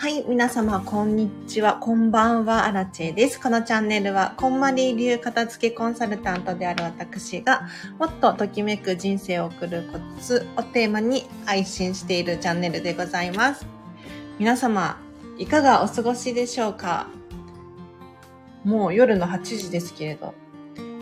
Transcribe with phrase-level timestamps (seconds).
[0.00, 1.74] はい、皆様、こんにちは。
[1.74, 3.38] こんばんは、アラチェです。
[3.38, 7.68] このチャンネルは、こんまり流片付けコンサルタントである私が、
[7.98, 13.66] もっとときめく人生を送るコツをテーマに配信しているチャンネルでございます。
[14.38, 14.98] 皆様、
[15.36, 17.06] いかがお過ごしでしょうか？
[18.64, 20.32] もう夜の8時ですけれど、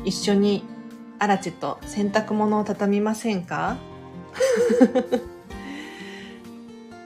[0.04, 0.64] 一緒に
[1.20, 3.76] アラチェと洗濯物を畳みませんか？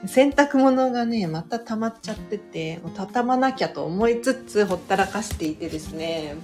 [0.05, 6.35] 洗濯物がね、また溜まっちゃってて、もう畳まなきゃと思いつつほったらかしていてですね、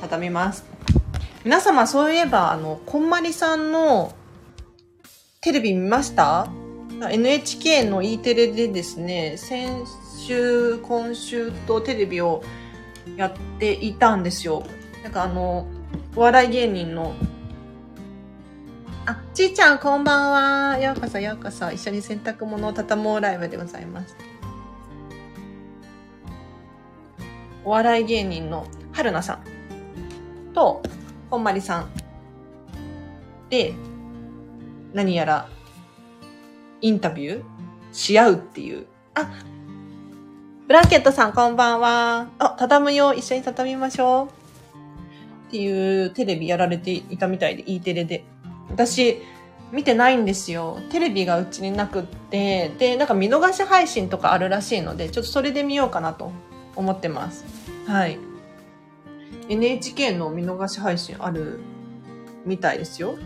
[0.00, 0.64] 畳みます。
[1.44, 4.14] 皆様そういえば、あの、こんまりさんの
[5.40, 6.48] テレビ見ました
[7.00, 9.84] ?NHK の E テレでですね、先
[10.26, 12.42] 週、今週とテレビを
[13.16, 14.64] やっていたんですよ。
[15.02, 15.66] なんかあの、
[16.14, 17.14] お笑い芸人の、
[19.36, 20.30] ちーちゃんこんばん
[20.72, 20.78] は。
[20.78, 21.70] ようこそようこそ。
[21.70, 24.16] 一緒に洗濯物を畳もうライブでございます。
[27.62, 30.82] お笑い芸人の春菜さんと、
[31.28, 31.90] こんまりさん
[33.50, 33.74] で、
[34.94, 35.50] 何やら
[36.80, 37.42] インタビュー
[37.92, 38.86] し合うっていう。
[39.12, 39.28] あ、
[40.66, 42.30] ブランケットさんこんばんは。
[42.38, 43.12] あ、畳むよ。
[43.12, 45.48] 一緒に畳みましょう。
[45.48, 48.24] っていうテレビやられていたみたいで、E テレで。
[48.76, 49.22] 私、
[49.72, 50.78] 見てないんですよ。
[50.90, 56.30] テレビがうちになくって、で、なんか見逃し配信とかあるらしいので、ちょっとそれで見ようかなと
[56.76, 57.44] 思ってます。
[57.86, 58.18] はい。
[59.48, 61.60] NHK の見逃し配信ある
[62.44, 63.16] みたいですよ。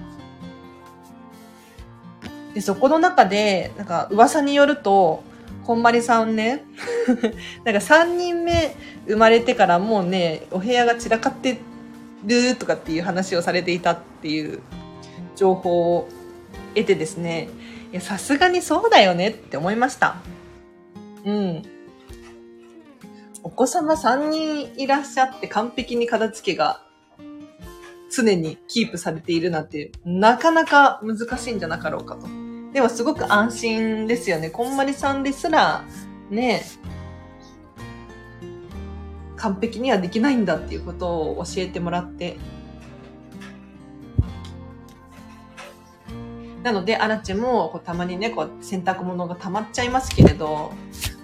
[2.55, 5.25] で、そこの中で、なんか噂によると、
[5.65, 6.65] こんまりさんね、
[7.65, 8.75] なんか3人目
[9.07, 11.59] 生まれてからもうね、お部屋が散らかって
[12.25, 14.61] るとかっていう話をされていたっていう
[15.37, 16.09] 情報を
[16.75, 17.49] 得てですね、
[17.93, 20.17] いや、さすがにそうだよねって思いました。
[21.25, 21.63] うん。
[23.43, 26.83] お子様3人いらっしゃって完璧に片付けが
[28.13, 32.27] 常にキープされているなんて、なかなか難しいんじゃなかろうかと。
[32.73, 34.51] でもすごく安心ですよね。
[34.51, 35.85] こんまりさんですら、
[36.31, 36.63] ね、
[39.37, 42.37] 完璧にはできないんだっていうことを教えてもらって、
[46.63, 50.73] なので、アラチェもこうたまにね、こう洗濯物が溜まっちゃいますけれど、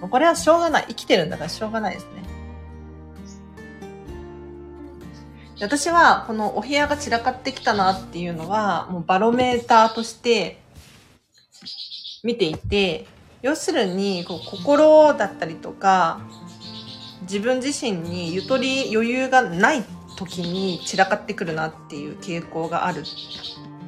[0.00, 0.86] これはしょうがない。
[0.88, 2.22] 生きてるんだからしょうがないですね。
[5.60, 10.60] 私は、このお部屋が散らかってきたなっていうのは、もうバロメーターとして
[12.22, 13.06] 見ていて、
[13.42, 16.20] 要するに、こう心だったりとか、
[17.22, 19.84] 自分自身にゆとり余裕がない
[20.16, 23.04] 時に散らかってくるなっていう傾向がある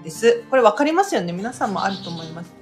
[0.03, 0.45] です。
[0.51, 1.33] これ分かりますよね？
[1.33, 2.53] 皆さんもあると思います。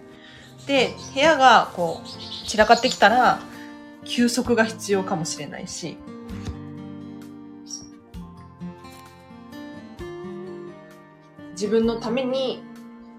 [0.67, 3.41] で、部屋がこう、散らかってきたら、
[4.05, 5.97] 休息が必要かもしれないし、
[11.53, 12.63] 自分のために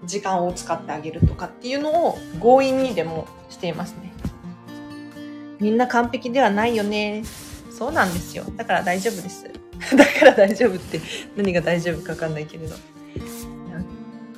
[0.04, 4.12] 時間を使ってあげるとかっていうのを強引にでもしていますね。
[5.58, 7.24] みんな完璧ではないよね。
[7.70, 8.44] そうなんですよ。
[8.56, 9.44] だから大丈夫です。
[9.96, 11.00] だから大丈夫って
[11.36, 12.76] 何が大丈夫かわかんないけれど。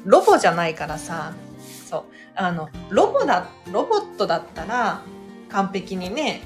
[0.05, 1.33] ロボじゃないからさ、
[1.89, 2.05] そう。
[2.35, 5.03] あの、ロボだ、ロボットだったら、
[5.49, 6.43] 完璧にね、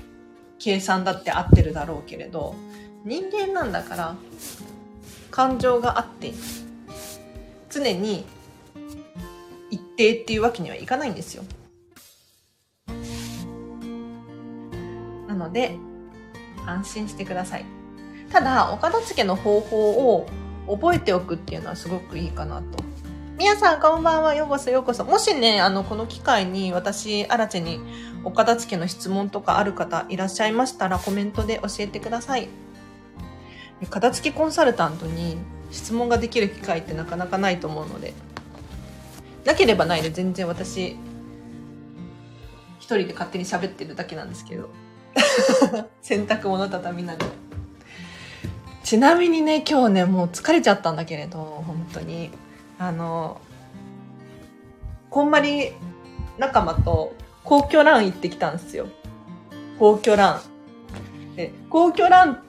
[0.59, 2.54] 計算だって合ってるだろうけれど、
[3.04, 4.16] 人間なんだから、
[5.31, 6.32] 感情があって、
[7.70, 8.25] 常に
[9.70, 11.44] 一定っていうわけにはいかないんですよ。
[15.28, 15.76] なので、
[16.66, 17.64] 安心してください。
[18.31, 20.26] ただ、お片付けの方法を
[20.66, 22.94] 覚えておくっていうのはすごくいいかなと
[23.36, 24.36] みやさん、こんばんは。
[24.36, 25.04] ようこそ、ようこそ。
[25.04, 27.81] もしね、あの、この機会に私、アラチェに
[28.22, 32.48] お片付けの質問とかある方いらっしゃいましたら、コメントで教えてください。
[33.90, 35.36] 片付けコンサルタントに
[35.72, 38.14] 質問ができる機会ってなかなかないと思うので、
[39.44, 40.96] なければないで全然私、
[42.78, 44.70] 一人で勝手に喋ってるだけなんですけど。
[46.02, 47.26] 洗濯物畳みながら。
[48.84, 52.30] ちなみにね、今日ね、もう疲れちゃったんだけれど、本当に。
[52.79, 53.41] あの、
[55.11, 55.73] こんまり
[56.38, 58.88] 仲間と皇居ラン行ってきたんですよ。
[59.79, 60.41] 皇居ラ
[61.32, 61.37] ン。
[61.37, 62.43] で、皇居ラン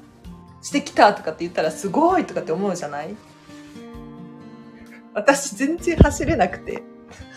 [0.61, 3.15] してきたとかって言ったらすごいとかって思うじゃない？
[5.13, 6.83] 私全然走れなくて。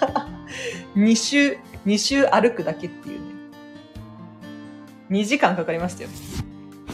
[0.96, 3.26] 2周、2周歩くだけっていうね。
[5.10, 6.10] 2時間かかりましたよ。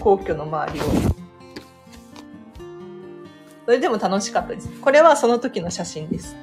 [0.01, 0.85] 皇居の周りを。
[3.65, 4.69] それでも楽しかったです。
[4.81, 6.37] これはその時の写真です。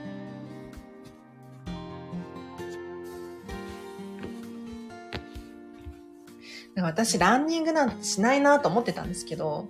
[6.76, 9.68] 私、ランニングなんてしないなと思ってたんですけど、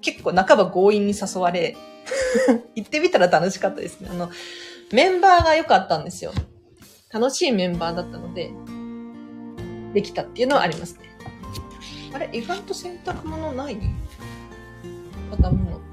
[0.00, 1.76] 結構半ば強引に誘われ、
[2.74, 4.08] 行ってみたら楽しかったですね。
[4.10, 4.30] あの、
[4.92, 6.32] メンバーが良かったんですよ。
[7.10, 8.50] 楽しいメンバーだったので、
[9.94, 11.08] できたっていうのはありますね。
[12.12, 13.78] あれ意外と洗濯物ない？
[15.30, 15.87] 畳物。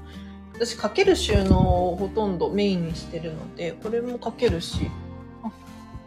[0.58, 4.90] 私、かける収納をほとんどメインにしてるので、これもかけるし。
[5.42, 5.52] あ、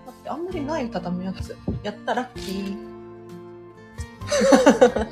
[0.08, 1.56] 待って、あんまりない畳むやつ。
[1.84, 2.90] やったラッキー。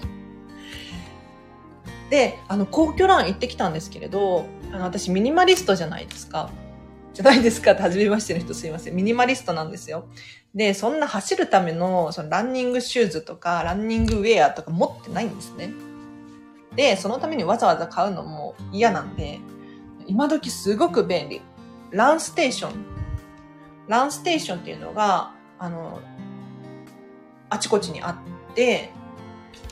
[2.10, 6.50] で、あの、皇居ラン行ってきたんですけれど、あの、私ミニマリストじゃないですか。
[7.14, 8.96] じゃないですかって初めましての人すいません。
[8.96, 10.08] ミニマリストなんですよ。
[10.56, 15.72] で、そんな走るための、そのランニングシューズとか、ランニングウェアとか持ってないんですね。
[16.78, 19.40] で、そのためにわざわざ買うのも嫌なんで、
[20.06, 21.42] 今時すごく便利。
[21.92, 22.86] ランステーション。
[23.88, 26.00] ランステーションっていうのが、あの、
[27.50, 28.12] あちこちにあ
[28.52, 28.92] って、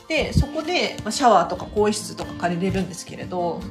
[0.07, 3.62] で、そこでシャワーとか更衣室とか借りれるんですけれど、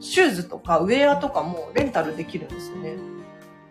[0.00, 2.96] シューズとかウェアとかもレンタルできるんですよね。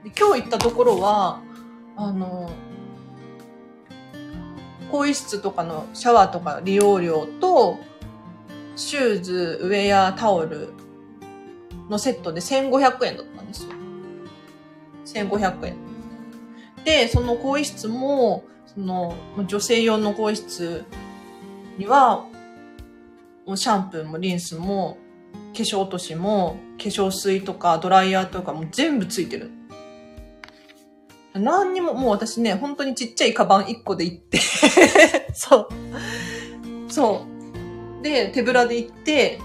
[0.04, 1.42] で今日行ったところは、
[1.96, 2.52] あの、
[4.92, 7.80] 更衣室とかのシャワーとか利用料と、
[8.76, 10.74] シューズ、ウェア、タオル
[11.90, 13.72] のセットで1500円だったんですよ。
[15.06, 15.76] 1500円。
[16.84, 19.16] で、その更衣室も、その、
[19.48, 20.86] 女性用の更衣室
[21.78, 22.26] には、
[23.46, 24.98] もうシャンプーもリンスも、
[25.54, 29.52] 化粧落としも、化粧水とかドライヤーとかも全部ついてる。
[31.34, 34.40] 何にも、もう私ね、本当にちっちゃいカバン1個で行って
[35.34, 35.68] そう。
[36.90, 37.33] そう。
[38.04, 39.40] で、手ぶらで行って、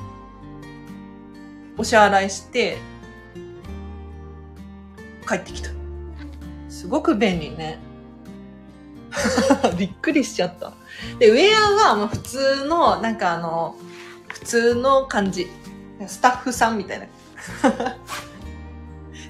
[1.79, 2.77] お支払いして、
[5.27, 5.71] 帰ってきた。
[6.69, 7.79] すごく便利ね。
[9.79, 10.73] びっくりしちゃった。
[11.21, 13.77] で、ウェアはもう普通の、なんかあの、
[14.27, 15.47] 普通の感じ。
[16.07, 17.07] スタッフさんみたいな。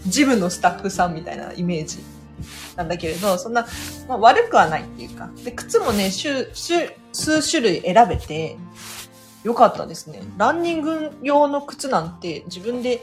[0.06, 1.98] ジムのスタッフさんみたいなイメージ
[2.76, 3.66] なんだけれど、そんな、
[4.08, 5.28] まあ、悪くはないっていうか。
[5.44, 8.56] で、靴もね、数種類選べて、
[9.44, 10.22] よかったですね。
[10.36, 13.02] ランニング用の靴なんて自分で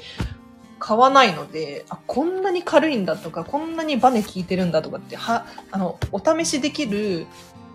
[0.80, 7.26] 買わないので、あ、こんなに軽いんだとか、こんなにバネ効いてるんだとかって、は、あの、お試しできる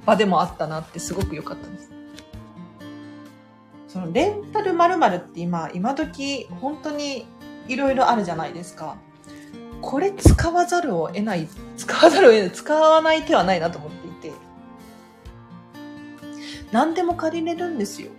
[0.05, 1.91] 場でもあったなってすごく良かったです。
[3.89, 7.27] そのレンタル〇〇って今、今時本当に
[7.67, 8.97] いろいろあるじゃないですか。
[9.81, 14.37] これ使わざるを得ない、使わざるを得ない、使わない手はないなと思っていて。
[16.71, 18.11] 何でも借りれるんですよ。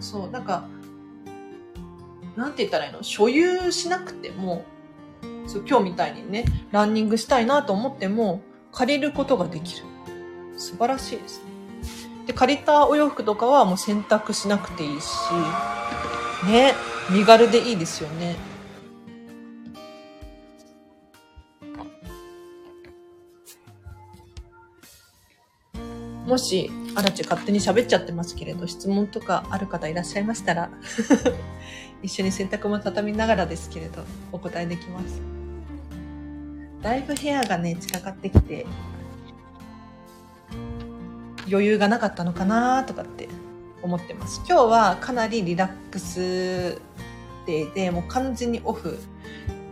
[0.00, 0.68] そう、なんか、
[2.36, 3.02] なんて言ったらいいの？
[3.02, 4.64] 所有しなくても、
[5.46, 9.86] そう今日みたいにね、ランニングしたいなと思っても、借りることができる。
[10.56, 11.50] 素晴らしいですね。
[12.26, 15.06] で、借りたお洋服とかはもう洗濯しなくていいし、
[16.46, 16.74] ね、
[17.10, 18.36] 身軽でいいですよね。
[26.26, 30.70] もし、あらち勝手に喋っちゃってますけれど、質問とかある方いらっしゃいましたら
[32.02, 35.20] 一緒に洗濯も畳みながらですけれど、お答えできます。
[36.80, 38.64] だいぶ部屋がね、近かってきて、
[41.46, 43.28] 余裕がなかったのかなとかって
[43.82, 44.40] 思ってます。
[44.48, 46.80] 今日はかなりリラックス
[47.46, 48.98] デーで、もう完全にオフ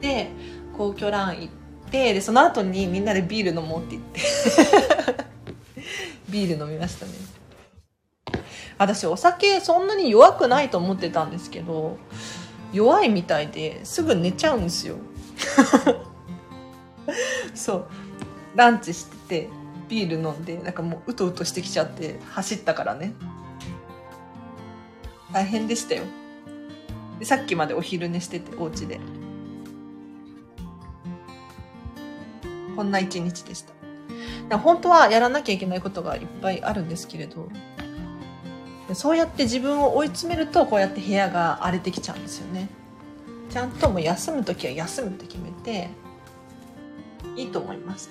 [0.03, 0.29] で、
[0.77, 1.49] 皇居ラン行っ
[1.91, 4.03] て、で、その後にみんなでビール飲もうって言っ
[5.17, 5.24] て
[6.35, 7.13] ビール飲みましたね。
[8.77, 11.97] 私お酒そんなに弱くないと思ってたんですけど、
[12.73, 14.97] 弱いみたいですぐ寝ちゃうんですよ。
[17.55, 17.87] そう。
[18.57, 19.49] ランチしてて、
[19.89, 23.13] ビール飲んでなんかもううとうとしてきちゃって走ったからね
[25.33, 26.03] 大変でしたよ
[27.19, 28.99] でさっきまでお昼寝しててお家で
[32.75, 33.84] こんな一日でした
[34.51, 37.49] 本当はやらなきゃいけないことがいっぱいあるんですけれど
[38.93, 42.69] そうやって自分を追い詰めるとこうやって部屋が荒れてきちゃうんですよね。
[43.51, 45.89] ちゃんともう休む時は休むって決めて
[47.37, 48.11] いいと思います。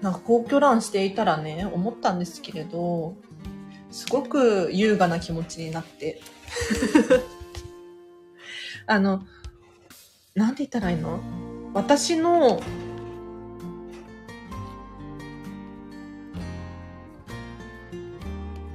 [0.00, 3.14] なんか皇居ランしていたらね、思ったんですけれど、
[3.92, 6.20] すごく優雅な気持ちになって。
[8.86, 9.22] あの、
[10.34, 11.20] なんて言ったらいいの？
[11.74, 12.60] 私の、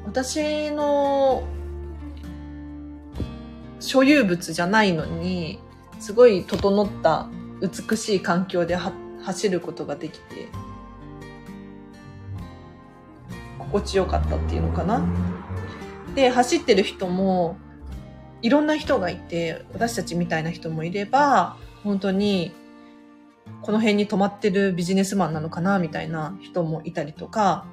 [0.06, 1.44] 私の、
[3.80, 5.60] 所有物じゃないのに、
[6.00, 7.28] すごい整った
[7.62, 8.78] 美しい環境で
[9.24, 10.48] 走ることができて、
[13.72, 15.06] 心地よかったっていうのかな。
[16.16, 17.58] で、走ってる人も、
[18.42, 22.52] いろんな人がいて、私たちみたいな人もいれば、本当に、
[23.62, 27.66] この辺に泊まってるビジネスマンなのかな、みたいな人もいたりとか、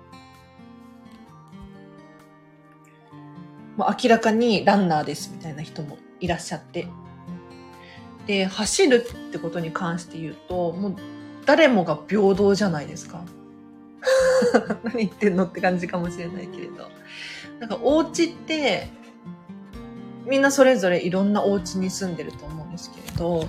[3.76, 6.86] もう明らかにランナーですみたいな人もいらっしゃって。
[8.26, 10.96] で、走るってことに関して言うと、もう
[11.44, 13.24] 誰もが平等じゃないですか。
[14.84, 16.88] 何言ってんのって感じかもしれないけれど。
[17.60, 18.88] なんかお家って、
[20.26, 23.46] みんなそれぞれいろんなお家に住んでると思うんですけれど、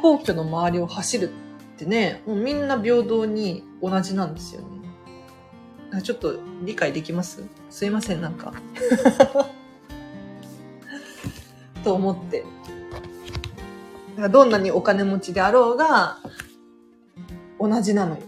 [0.00, 4.68] 皇居の周りを走るってね、もうみんな平等に同じなんですよね。
[6.02, 7.42] ちょっと理解できます？
[7.70, 8.52] すいません、なんか。
[11.84, 12.44] と思って。
[14.30, 16.18] どんなにお金持ちであろうが、
[17.58, 18.22] 同じなのよ。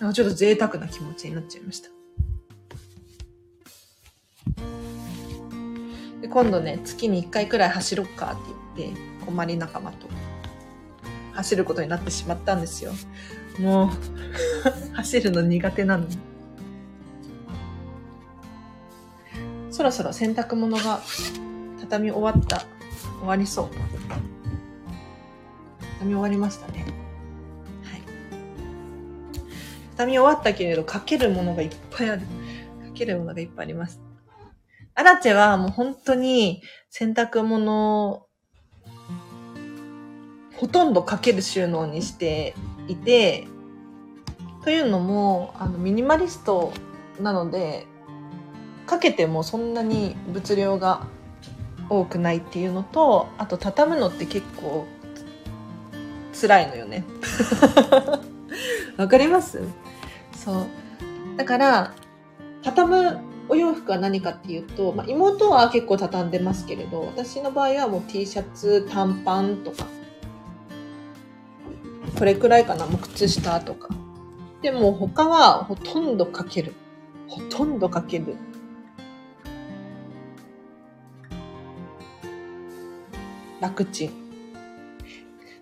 [0.00, 1.88] なんかちょっと贅沢な気持ちになっちゃいました。
[6.20, 10.06] で今度ね、月に1回くらい走ろっかって言って、困り仲間と
[11.32, 12.92] 走ることになってしまったんですよ。
[13.58, 13.90] もう
[14.96, 16.18] 走るの苦手なのに。
[19.70, 21.00] そろそろ洗濯物が
[21.80, 22.64] 畳み終わった。
[23.20, 23.70] 終わりそう。
[25.98, 26.75] 畳み終わりましたね。
[29.96, 32.20] 畳み終わったけれど、かけるものがいっぱいある。
[32.22, 32.26] か
[32.94, 34.00] けるものがいっぱいあります。
[34.94, 38.26] アラチェはもう本当に洗濯物
[40.56, 42.54] ほとんどかける収納にして
[42.88, 43.46] いて、
[44.64, 46.72] というのも、あの、ミニマリスト
[47.20, 47.86] なので、
[48.86, 51.06] かけてもそんなに物量が
[51.88, 54.86] 多くないっていうのと、あと畳むのって結構
[56.38, 57.04] 辛いのよね。
[58.96, 59.62] わかります？
[60.46, 60.66] そう。
[61.36, 61.94] だから、
[62.62, 69.86] 畳むお洋服は何かっていうと、まあ、妹は結構畳んでますけれど、私の場合はもう T シャツ、短パンとか、
[72.16, 73.88] これくらいかな、もう靴下とか。
[74.62, 76.74] でも他はほとんどかける。
[77.26, 78.36] ほとんどかける。
[83.60, 84.25] 楽ちん。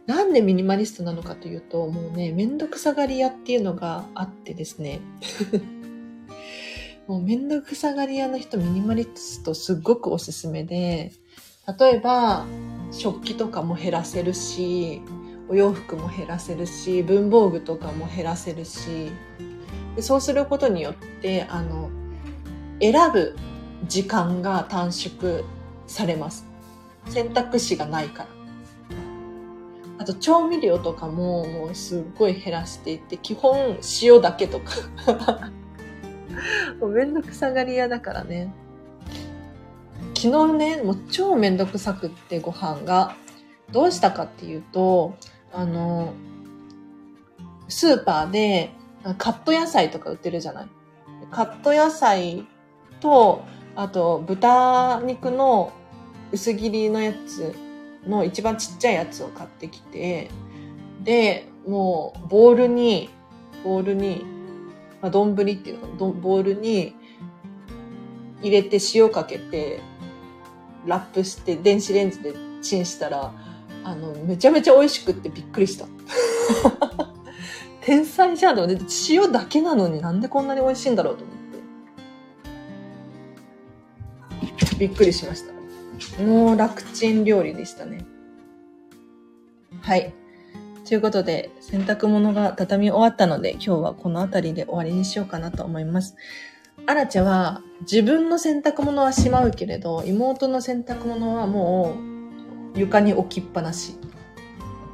[0.07, 5.01] なんでミニマリストなのかというと、もうね、めんどくさがり屋っていうのがあってですね。
[7.07, 11.13] もうめんどくさがり屋の人、ミニマリストすっごくおすすめで、
[11.79, 12.45] 例えば、
[12.91, 15.01] 食器とかも減らせるし、
[15.49, 19.11] お洋服も減らせるし文房具とかも減らせるし
[19.97, 21.91] でそうすることによってあの
[22.81, 23.37] 選ぶ
[23.87, 25.43] 時間が短縮
[25.87, 26.47] されます
[27.09, 28.29] 選択肢がないから
[29.99, 35.51] あと調味料とかももうすっごい減らしていて基本塩だけとか。
[36.81, 38.53] もうめんどくさがり屋だからね。
[40.17, 43.17] 昨日ねもう超めんどくさくってご飯が。
[43.73, 45.17] どうしたかっていうと
[45.53, 46.13] あの、
[47.69, 48.73] スーパーで
[49.19, 50.69] カット野菜とか売ってるじゃない。
[51.31, 52.47] カット野菜
[53.01, 53.45] と、
[53.77, 55.73] あと豚肉の
[56.33, 57.55] 薄切りのやつ
[58.07, 60.31] の一番ちっちゃいやつを買ってきて、
[61.03, 63.11] で、もうボウルに、
[63.63, 64.25] ボウルに、
[65.01, 66.95] まあ、丼っていうのボウルに
[68.43, 69.81] 入れて塩かけて、
[70.87, 73.33] ラップして電子レンジでチンしたら、
[73.85, 75.87] あの、めちゃめちゃ美味しくってびっくりした。
[77.83, 78.57] 天才じゃん。
[78.57, 78.69] でも、
[79.11, 81.37] 塩だけなのになんでこんなに美味しいんだろうと思っ
[84.69, 84.77] て。
[84.79, 85.64] びっくりしました。
[86.23, 88.05] もう楽ちん料理でしたね。
[89.81, 90.13] はい。
[90.87, 96.17] ということで、洗濯物が畳み終わったので、今日はこの辺りで終わりにしようかなと思います。
[96.87, 101.95] アラチェは自分の洗濯物はしまうけれど、妹の洗濯物はも
[102.75, 103.97] う床に置きっぱなし。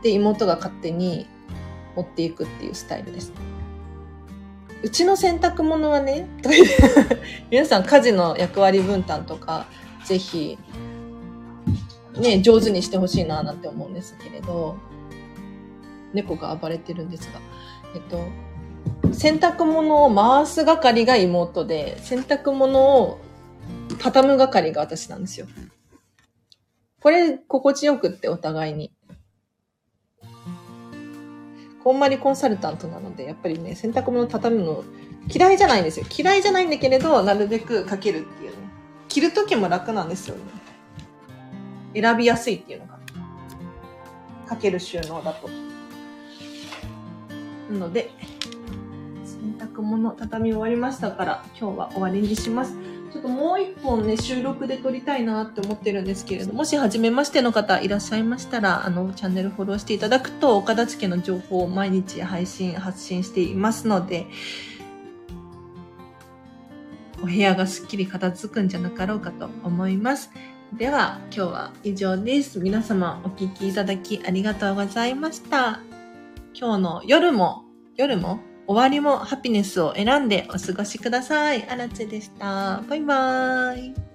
[0.02, 1.26] で、妹が勝手に
[1.96, 3.32] 持っていくっていうスタイルです。
[4.82, 6.26] うちの洗濯物はね、
[7.50, 9.66] 皆さん家事の役割分担とか、
[10.04, 10.56] ぜひ、
[12.20, 14.76] ね、上手にしてほしいななんて思うんですけれど、
[16.12, 17.40] 猫が暴れてるんですが、
[17.94, 18.24] えっと、
[19.12, 23.20] 洗濯物を回す係が妹で、洗濯物を
[23.98, 25.46] 畳む係が私なんですよ。
[27.00, 28.92] これ、心地よくって、お互いに。
[31.82, 34.84] こんまりコンサルタントなので、やっぱりね、洗濯物畳むの
[35.32, 36.06] 嫌いじゃないんですよ。
[36.14, 38.56] 嫌いじゃないんだけれど、なるべくかけるっていうね。
[39.08, 40.42] 着るときも楽なんですよね。
[41.94, 43.00] 選びやすいっていうのが。
[44.50, 45.48] かける収納だと。
[47.70, 48.10] なので、
[49.24, 52.74] 洗濯物畳み終わりましたから、今日は終わりにします。
[53.12, 64.26] ちょっともう一本ね、収録で撮りたいなって思ってるんですけれども、し初めましての方いらっしゃいましたら、あの、チャンネルフォローしていただくと、岡田付の情報を毎日配信、発信していますので、
[67.22, 70.30] お部屋がすっきり片付くんじゃなかろうかと思います。
[70.74, 72.60] では、今日は以上です。
[72.60, 75.80] 皆様お聴きいただきありがとうございました。
[76.54, 77.64] 今日の夜も、
[77.96, 81.68] 夜も終わりもハピネスを選んでお過ごしください。
[81.68, 82.82] あらちでした。
[82.88, 84.09] バイバーイ。